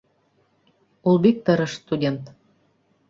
[1.11, 2.33] Ул бик тырыш студент